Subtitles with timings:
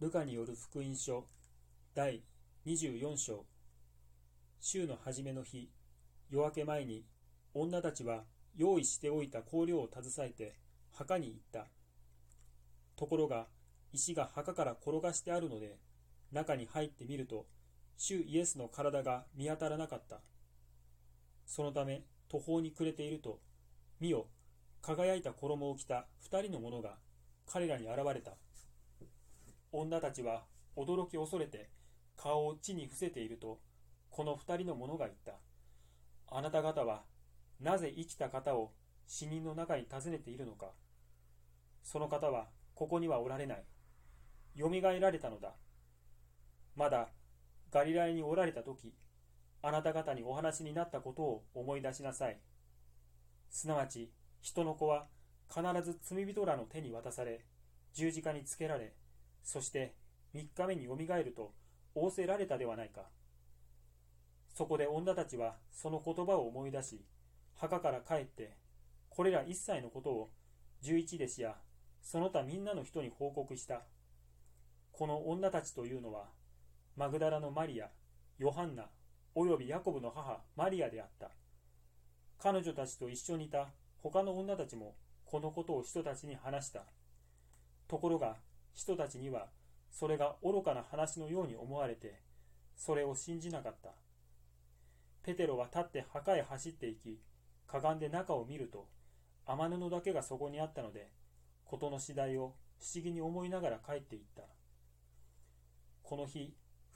[0.00, 1.26] ルカによる福音書
[1.94, 2.22] 第
[2.66, 3.44] 24章。
[4.58, 5.68] 週の初めの日
[6.30, 7.04] 夜明け前に
[7.52, 8.24] 女たちは
[8.56, 10.54] 用意しておいた香料を携えて
[10.94, 11.68] 墓に行った。
[12.96, 13.48] ところが
[13.92, 15.76] 石が墓から転がしてあるので
[16.32, 17.44] 中に入ってみると
[17.98, 20.22] 主イエスの体が見当たらなかった。
[21.44, 23.38] そのため途方に暮れていると
[24.00, 24.28] 見よ
[24.80, 26.96] 輝いた衣を着た二人の者が
[27.46, 28.30] 彼らに現れた。
[29.72, 30.44] 女たちは
[30.76, 31.70] 驚き恐れて
[32.16, 33.60] 顔を地に伏せていると
[34.10, 35.34] この二人の者が言った。
[36.32, 37.02] あなた方は
[37.60, 38.72] なぜ生きた方を
[39.06, 40.70] 死人の中に訪ねているのか。
[41.82, 43.64] その方はここにはおられない。
[44.54, 45.54] よみがえられたのだ。
[46.76, 47.08] まだ
[47.70, 48.94] ガリラヤにおられた時
[49.62, 52.40] あなた方にお話になったことを思い出しなさい。
[53.50, 55.06] すなわち人の子は
[55.48, 57.44] 必ず罪人らの手に渡され
[57.92, 58.94] 十字架につけられ
[59.42, 59.94] そして
[60.34, 61.52] 3日目によみがえると
[61.94, 63.02] 仰せられたではないか。
[64.54, 67.04] そこで女たちはその言葉を思い出し、
[67.56, 68.56] 墓から帰って、
[69.08, 70.30] これら一切のことを
[70.82, 71.56] 十一弟子や
[72.02, 73.82] その他みんなの人に報告した。
[74.92, 76.28] この女たちというのは、
[76.96, 77.88] マグダラのマリア、
[78.38, 78.88] ヨハンナ、
[79.34, 81.30] およびヤコブの母マリアであった。
[82.38, 86.84] 彼女たちと一緒にいた他の女たちもこのことを人たちに話した。
[87.86, 88.36] ところが
[88.74, 89.48] 人たちには
[89.90, 92.20] それが愚かな話のように思われて
[92.76, 93.90] それを信じなかった。
[95.22, 97.20] ペテロは立って墓へ走っていき
[97.66, 98.88] かがんで中を見ると
[99.46, 101.10] 天布だけがそこにあったので
[101.66, 104.42] 事の次第を不思議に思いながら帰っていった。
[106.02, 106.54] この日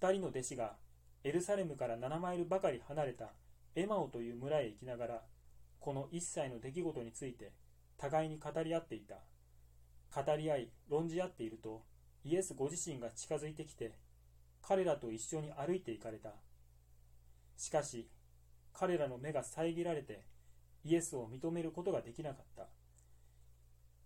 [0.00, 0.76] 2人の弟子が
[1.24, 3.32] エルサレムから7マイルばかり離れた
[3.74, 5.22] エマオという村へ行きながら
[5.78, 7.52] この一切の出来事について
[7.98, 9.16] 互いに語り合っていた。
[10.14, 11.82] 語り合い論じ合っていると
[12.24, 13.92] イエスご自身が近づいてきて
[14.62, 16.30] 彼らと一緒に歩いて行かれた。
[17.56, 18.08] しかし
[18.72, 20.24] 彼らの目が遮られて
[20.84, 22.66] イエスを認めることができなかった。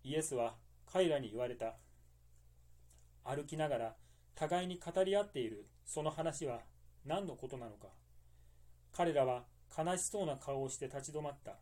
[0.04, 0.54] イエスは
[0.92, 1.76] 彼らに言われた。
[3.24, 3.96] 歩きながら
[4.34, 5.66] 互いに語り合っている。
[5.84, 6.60] その話は
[7.04, 7.88] 何のことなのか。
[8.92, 9.44] 彼らは
[9.76, 11.58] 悲しそうな顔をして立ち止まった。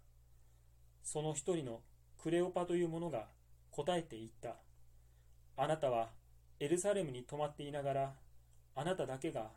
[1.02, 1.80] その一人の
[2.20, 3.28] クレオパという者が
[3.78, 4.56] 答えて言った。
[5.56, 6.08] あなたは
[6.58, 8.12] エルサレムに泊まっていながら、
[8.74, 9.50] あなただけが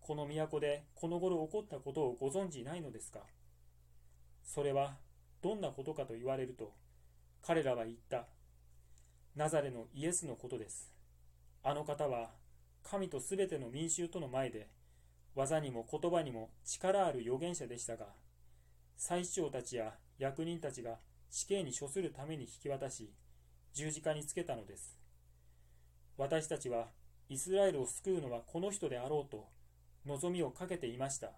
[0.00, 3.20] この都でこの頃起こったことをご存じないのですか？
[4.42, 4.94] それは
[5.42, 6.72] どんなことかと言われると、
[7.42, 8.24] 彼らは言った。
[9.34, 10.94] ナザレのイエスのことです。
[11.62, 12.30] あの方は
[12.82, 14.70] 神とすべての民衆との前で、
[15.34, 18.06] 技にも言葉にも力ある預言者でしたが、
[18.96, 20.96] 最首長たちや役人たちが
[21.28, 23.10] 死刑に処するために引き渡し、
[23.76, 24.96] 十字架につけたのです。
[26.16, 26.86] 私たちは
[27.28, 29.50] イスラエルを救うのはこの人であろうと
[30.06, 31.32] 望みをかけていました。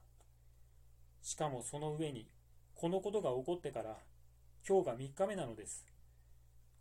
[1.21, 2.28] しかもその上に
[2.76, 3.97] このことが起こってから
[4.65, 5.84] 今日が3日目なのです。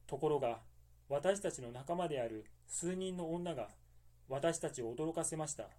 [0.06, 0.60] ところが
[1.10, 3.70] 私たちの仲間である数人の女が
[4.30, 5.70] 私たちを驚かせました。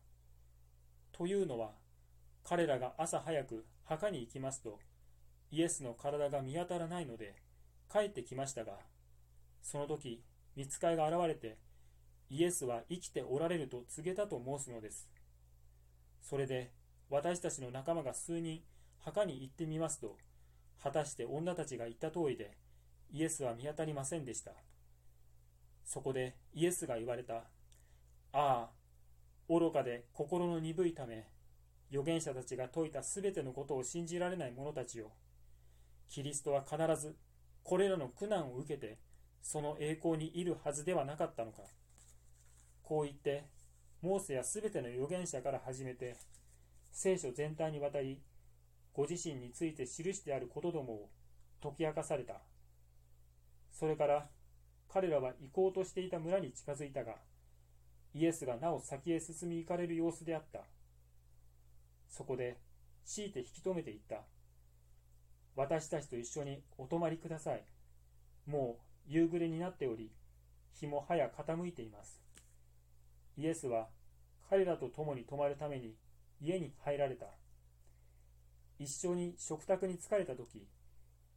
[1.13, 1.71] というのは
[2.43, 4.81] 彼らが朝早く墓に行きますと
[5.53, 7.37] イエスの体が見当たらないので
[7.89, 8.73] 帰ってきましたが
[9.63, 10.23] その時、
[10.57, 11.59] 見つかいが現れて、
[12.31, 15.09] イエスは生きておられると告げたと申すのです。
[16.21, 16.73] それで、
[17.11, 18.63] 私たちの仲間が数人、
[18.99, 20.17] 墓に行ってみますと、
[20.83, 22.57] 果たして女たちが言った通りで、
[23.11, 24.53] イエスは見当たりませんでした。
[25.85, 27.45] そこでイエスが言われた。
[28.33, 28.71] ああ、
[29.49, 31.27] 愚かで心の鈍いため、
[31.91, 35.13] 預言者たちが説いたすべてのことを信じられない者たちよ。
[36.11, 37.17] キリストは必ず
[37.63, 38.99] これらの苦難を受けて
[39.43, 41.63] その栄光にいるはずではなかったのか。
[42.83, 43.45] こう言って、
[44.01, 46.17] モーセやすべての預言者から始めて、
[46.93, 48.21] 聖書全体にわたり、
[48.93, 51.11] ご自身について記してあることどもを
[51.63, 52.41] 解き明かされた。
[53.73, 54.29] それから、
[54.89, 57.17] 彼らは行こうとしていた村に近づいたが、
[58.15, 60.61] イエスがなお先へ進み行かれる様子であった。
[62.09, 62.59] そこで、
[63.05, 64.23] 強いて引き止めていった。
[65.55, 67.65] 私たちと一緒にお泊まりください。
[68.47, 70.11] もう夕暮れになっており、
[70.75, 72.21] 日もはや傾いています。
[73.39, 73.89] イエスは
[74.51, 75.95] 彼らと共に泊まるために
[76.43, 77.27] 家に入られた。
[78.79, 80.69] 一緒に食卓に疲れた時、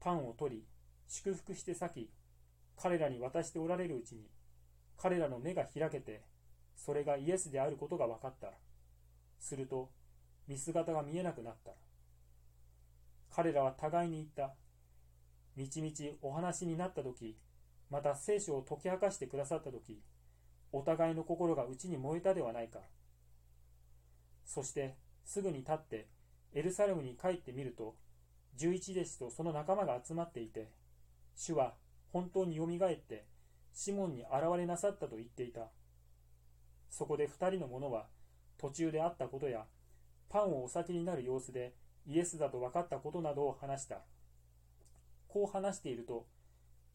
[0.01, 0.63] パンを取り、
[1.07, 2.09] 祝福して裂き、
[2.75, 4.29] 彼らに渡しておられるうちに、
[4.97, 6.23] 彼らの目が開けて、
[6.75, 8.51] それがイエスであることが分かった。
[9.39, 9.89] すると、
[10.47, 11.71] 見姿が見えなくなった。
[13.33, 14.56] 彼らは互いに言った。
[15.56, 17.38] みちみちお話になった時、
[17.91, 20.01] また聖書を解き明かしてくださった時
[20.71, 22.79] お互いの心が内に燃えたではないか。
[24.45, 24.95] そして
[25.25, 26.07] すぐに立って
[26.53, 27.95] エルサレムに帰ってみると、
[28.55, 30.69] 十一弟子とその仲間が集まっていて、
[31.35, 31.73] 主は
[32.11, 33.25] 本当によみがえって
[33.73, 35.69] シモンに現れなさったと言っていた。
[36.89, 38.07] そこで二人の者は
[38.57, 39.65] 途中で会ったことや、
[40.29, 41.73] パンをお先になる様子で
[42.05, 44.01] イエスだと分かったことなどを話した。
[45.27, 46.25] こう話していると、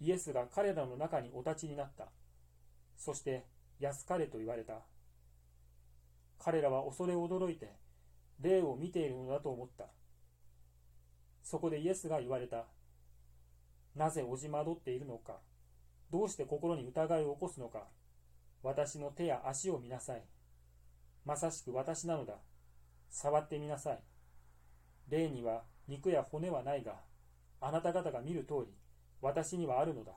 [0.00, 2.08] イエスが彼らの中にお立ちになった。
[2.96, 3.44] そして、
[3.78, 4.80] 安かれと言われた。
[6.38, 7.70] 彼らは恐れ驚いて、
[8.40, 9.86] 霊を見ているのだと思った。
[11.42, 12.66] そこでイエスが言われた。
[13.94, 15.38] なぜおじまどっているのか。
[16.10, 17.84] どうして心に疑いを起こすのか。
[18.62, 20.22] 私の手や足を見なさい。
[21.24, 22.34] まさしく私なのだ。
[23.10, 24.02] 触ってみなさい。
[25.08, 27.00] 霊には肉や骨はないが、
[27.60, 28.74] あなた方が見る通り、
[29.20, 30.12] 私にはあるのだ。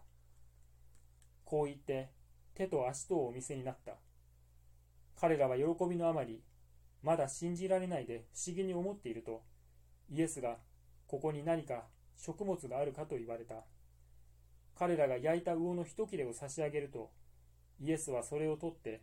[1.45, 2.09] こう言って、
[2.53, 3.93] 手と足とをお見せになった。
[5.19, 6.41] 彼らは喜びのあまり、
[7.01, 9.43] まだ信じられないで不思議に思っていると、
[10.09, 10.57] イエスが、
[11.07, 11.85] ここに何か
[12.17, 13.63] 食物があるかと言われた。
[14.75, 17.11] 彼らが焼いた魚の一切れを差し上げると、
[17.81, 19.01] イエスはそれを取って、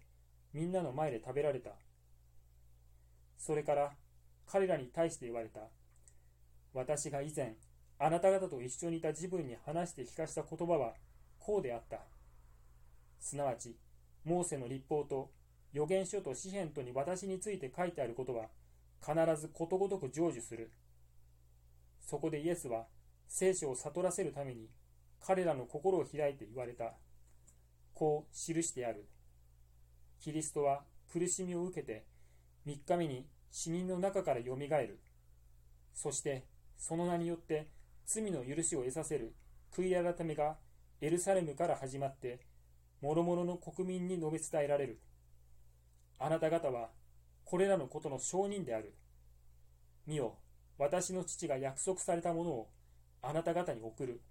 [0.53, 1.71] みんなの前で食べられた。
[3.39, 3.93] それから
[4.47, 5.61] 彼らに対して言われた。
[6.73, 7.57] 私が以前、
[7.99, 10.95] あなた方と一緒にいた自分に話して聞かした言葉は
[11.39, 12.01] こうであった。
[13.19, 13.77] すなわち、
[14.25, 15.31] モーセの立法と
[15.73, 18.47] 預言書と詩篇とに私について書いてあることは
[19.01, 20.71] 必ずことごとく成就する。
[22.01, 22.87] そこでイエスは
[23.29, 24.69] 聖書を悟らせるために
[25.21, 26.95] 彼らの心を開いて言われた。
[27.95, 29.09] こう記してある。
[30.21, 32.05] キリストは苦しみを受けて
[32.67, 35.01] 3日目に死人の中からよみがえる。
[35.95, 36.45] そして
[36.77, 37.69] その名によって
[38.07, 39.35] 罪の許しを得させる
[39.73, 40.57] 悔い改めが
[41.01, 42.41] エルサレムから始まって、
[43.03, 45.01] 諸々の国民に述べ伝えられる。
[46.19, 46.89] あなた方は、
[47.45, 48.95] これらのことの証人である。
[50.07, 50.39] 見よ、
[50.79, 52.71] 私の父が約束されたものを
[53.21, 54.23] あなた方に送る。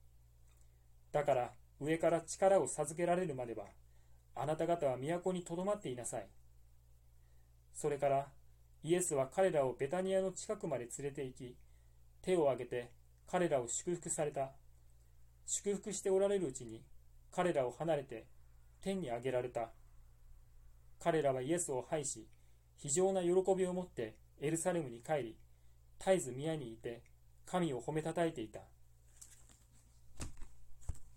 [1.12, 3.66] だから、上から力を授けられるまでは、
[4.34, 6.28] あなた方は都にとどまっていなさい。
[7.74, 8.28] それから、
[8.82, 11.58] イエスは彼らをベタニアの近くまで連れて行き、
[12.24, 12.92] 手を挙げて
[13.28, 14.52] 彼らを祝福された。
[15.46, 16.82] 祝福しておられるうちに
[17.32, 18.26] 彼らを離れて
[18.82, 19.70] 天に上げられた。
[21.00, 22.28] 彼らはイエスを拝し、
[22.78, 25.38] 非常な喜びを持ってエルサレムに帰り、
[26.00, 27.04] 絶えず宮にいて
[27.46, 28.62] 神を褒めたたえていた。